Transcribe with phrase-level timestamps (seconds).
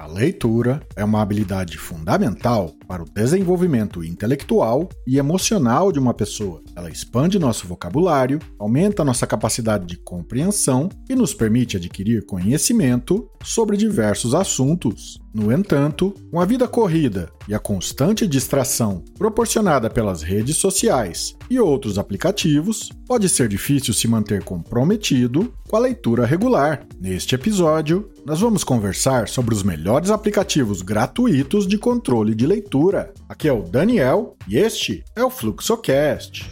[0.00, 6.60] A leitura é uma habilidade fundamental para o desenvolvimento intelectual e emocional de uma pessoa.
[6.74, 13.76] Ela expande nosso vocabulário, aumenta nossa capacidade de compreensão e nos permite adquirir conhecimento sobre
[13.76, 15.20] diversos assuntos.
[15.32, 21.96] No entanto, uma vida corrida e a constante distração proporcionada pelas redes sociais e outros
[21.96, 26.84] aplicativos pode ser difícil se manter comprometido com a leitura regular.
[27.00, 32.79] Neste episódio, nós vamos conversar sobre os melhores aplicativos gratuitos de controle de leitura.
[33.28, 36.48] Aqui é o Daniel e este é o Fluxocast.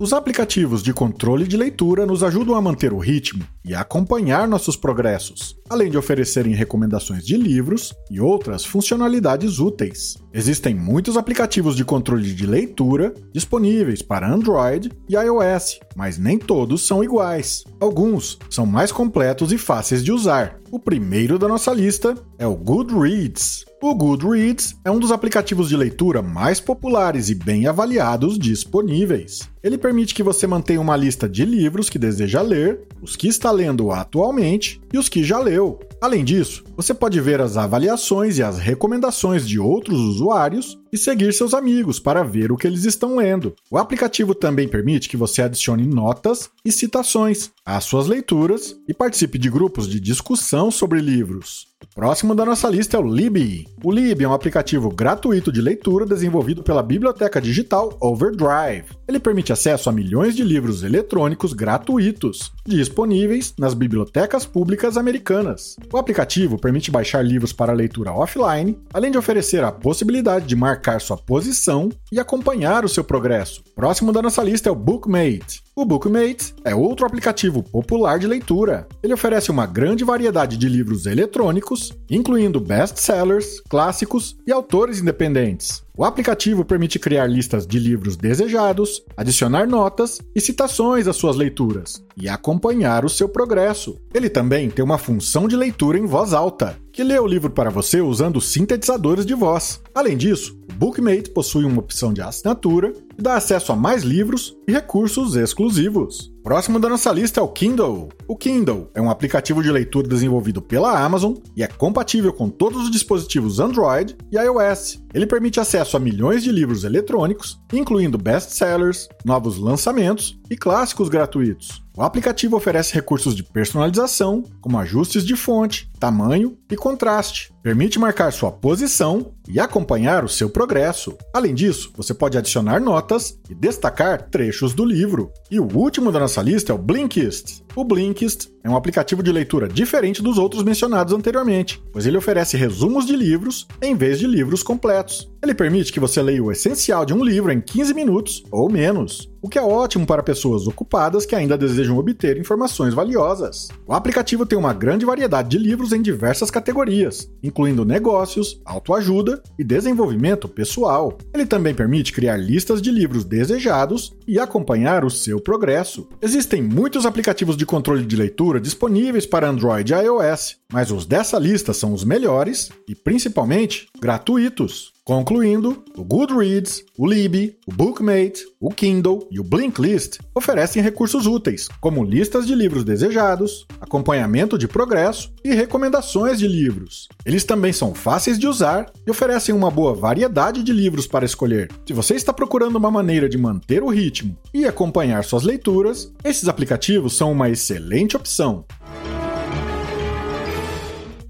[0.00, 4.48] Os aplicativos de controle de leitura nos ajudam a manter o ritmo e a acompanhar
[4.48, 10.16] nossos progressos, além de oferecerem recomendações de livros e outras funcionalidades úteis.
[10.32, 16.86] Existem muitos aplicativos de controle de leitura disponíveis para Android e iOS, mas nem todos
[16.86, 17.62] são iguais.
[17.78, 20.59] Alguns são mais completos e fáceis de usar.
[20.72, 23.64] O primeiro da nossa lista é o Goodreads.
[23.82, 29.50] O Goodreads é um dos aplicativos de leitura mais populares e bem avaliados disponíveis.
[29.64, 33.50] Ele permite que você mantenha uma lista de livros que deseja ler, os que está
[33.50, 35.80] lendo atualmente e os que já leu.
[36.00, 41.34] Além disso, você pode ver as avaliações e as recomendações de outros usuários e seguir
[41.34, 43.54] seus amigos para ver o que eles estão lendo.
[43.70, 49.38] O aplicativo também permite que você adicione notas e citações às suas leituras e participe
[49.38, 51.69] de grupos de discussão sobre livros.
[51.94, 53.66] Próximo da nossa lista é o Libby.
[53.82, 58.86] O Libby é um aplicativo gratuito de leitura desenvolvido pela biblioteca digital Overdrive.
[59.08, 65.76] Ele permite acesso a milhões de livros eletrônicos gratuitos, disponíveis nas bibliotecas públicas americanas.
[65.92, 71.00] O aplicativo permite baixar livros para leitura offline, além de oferecer a possibilidade de marcar
[71.00, 73.62] sua posição e acompanhar o seu progresso.
[73.74, 75.62] Próximo da nossa lista é o Bookmate.
[75.74, 78.86] O Bookmate é outro aplicativo popular de leitura.
[79.02, 81.69] Ele oferece uma grande variedade de livros eletrônicos,
[82.10, 85.84] incluindo best-sellers, clássicos e autores independentes.
[86.00, 92.02] O aplicativo permite criar listas de livros desejados, adicionar notas e citações às suas leituras
[92.16, 93.98] e acompanhar o seu progresso.
[94.14, 97.70] Ele também tem uma função de leitura em voz alta, que lê o livro para
[97.70, 99.80] você usando sintetizadores de voz.
[99.94, 104.56] Além disso, o Bookmate possui uma opção de assinatura que dá acesso a mais livros
[104.66, 106.32] e recursos exclusivos.
[106.42, 108.08] Próximo da nossa lista é o Kindle.
[108.26, 112.84] O Kindle é um aplicativo de leitura desenvolvido pela Amazon e é compatível com todos
[112.84, 115.02] os dispositivos Android e iOS.
[115.12, 121.80] Ele permite acesso a milhões de livros eletrônicos, incluindo best-sellers, novos lançamentos e clássicos gratuitos.
[121.96, 127.52] O aplicativo oferece recursos de personalização, como ajustes de fonte, tamanho e contraste.
[127.62, 131.16] Permite marcar sua posição e acompanhar o seu progresso.
[131.34, 135.30] Além disso, você pode adicionar notas e destacar trechos do livro.
[135.50, 137.62] E o último da nossa lista é o Blinkist.
[137.76, 142.56] O Blinkist é um aplicativo de leitura diferente dos outros mencionados anteriormente, pois ele oferece
[142.56, 145.30] resumos de livros em vez de livros completos.
[145.42, 149.29] Ele permite que você leia o essencial de um livro em 15 minutos ou menos
[149.42, 153.68] o que é ótimo para pessoas ocupadas que ainda desejam obter informações valiosas.
[153.86, 159.64] O aplicativo tem uma grande variedade de livros em diversas categorias, incluindo negócios, autoajuda e
[159.64, 161.16] desenvolvimento pessoal.
[161.32, 166.08] Ele também permite criar listas de livros desejados e acompanhar o seu progresso.
[166.20, 171.38] Existem muitos aplicativos de controle de leitura disponíveis para Android e iOS, mas os dessa
[171.38, 174.92] lista são os melhores e principalmente gratuitos.
[175.04, 181.68] Concluindo, o Goodreads, o Libby, o Bookmate, o Kindle e o Blinklist oferecem recursos úteis,
[181.80, 187.08] como listas de livros desejados, acompanhamento de progresso e recomendações de livros.
[187.24, 191.70] Eles também são fáceis de usar e oferecem uma boa variedade de livros para escolher.
[191.86, 196.46] Se você está procurando uma maneira de manter o ritmo e acompanhar suas leituras, esses
[196.46, 198.66] aplicativos são uma excelente opção.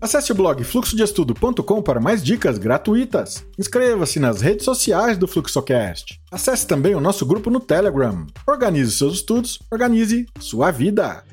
[0.00, 3.44] Acesse o blog fluxodeestudo.com para mais dicas gratuitas.
[3.58, 6.20] Inscreva-se nas redes sociais do Fluxocast.
[6.30, 8.26] Acesse também o nosso grupo no Telegram.
[8.46, 11.24] Organize seus estudos, organize sua vida.